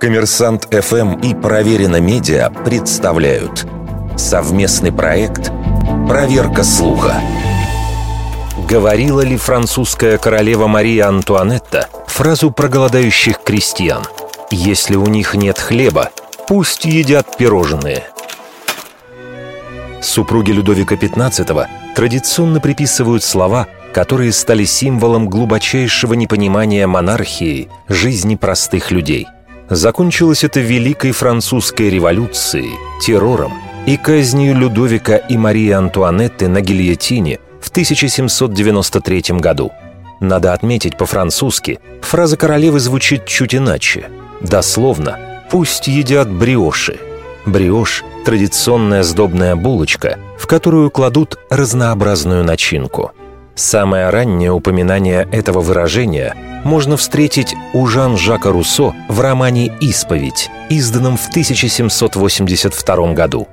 [0.00, 3.66] Коммерсант ФМ и Проверено Медиа представляют
[4.16, 5.50] совместный проект
[6.08, 7.20] «Проверка слуха».
[8.68, 14.02] Говорила ли французская королева Мария Антуанетта фразу про голодающих крестьян
[14.50, 16.10] «Если у них нет хлеба,
[16.48, 18.04] пусть едят пирожные»?
[20.02, 29.26] Супруги Людовика XV традиционно приписывают слова, которые стали символом глубочайшего непонимания монархии жизни простых людей.
[29.68, 32.70] Закончилось это Великой Французской революцией,
[33.02, 33.52] террором
[33.86, 39.72] и казнью Людовика и Марии Антуанетты на гильотине в 1793 году.
[40.20, 44.08] Надо отметить по-французски, фраза королевы звучит чуть иначе.
[44.40, 45.18] Дословно
[45.50, 46.98] «пусть едят бриоши».
[47.44, 53.12] Бриош– традиционная сдобная булочка, в которую кладут разнообразную начинку–
[53.56, 61.26] Самое раннее упоминание этого выражения можно встретить у Жан-Жака Руссо в романе «Исповедь», изданном в
[61.30, 63.48] 1782 году.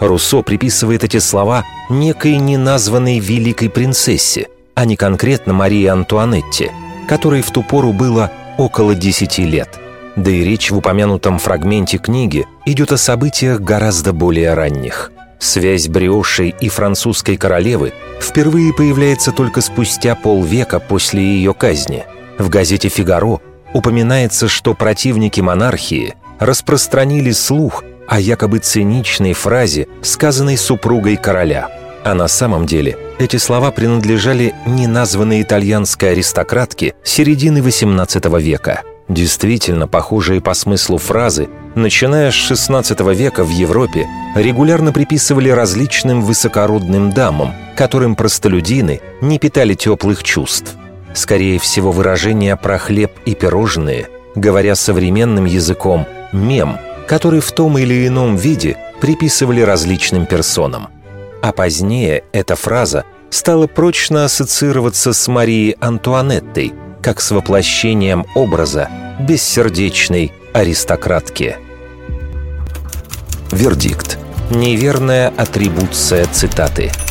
[0.00, 6.72] Руссо приписывает эти слова некой неназванной великой принцессе, а не конкретно Марии Антуанетте,
[7.08, 9.78] которой в ту пору было около 10 лет.
[10.16, 15.12] Да и речь в упомянутом фрагменте книги идет о событиях гораздо более ранних–
[15.44, 22.06] Связь Бриошей и французской королевы впервые появляется только спустя полвека после ее казни.
[22.38, 23.40] В газете «Фигаро»
[23.74, 31.68] упоминается, что противники монархии распространили слух о якобы циничной фразе, сказанной супругой короля.
[32.04, 40.40] А на самом деле эти слова принадлежали неназванной итальянской аристократке середины XVIII века– Действительно, похожие
[40.40, 48.16] по смыслу фразы, начиная с XVI века в Европе, регулярно приписывали различным высокородным дамам, которым
[48.16, 50.74] простолюдины не питали теплых чувств.
[51.12, 58.06] Скорее всего, выражение про хлеб и пирожные, говоря современным языком, мем, который в том или
[58.06, 60.88] ином виде приписывали различным персонам.
[61.42, 66.72] А позднее эта фраза стала прочно ассоциироваться с Марией Антуанеттой–
[67.04, 68.88] как с воплощением образа
[69.20, 71.58] бессердечной аристократки.
[73.52, 74.18] Вердикт.
[74.50, 76.90] Неверная атрибуция цитаты–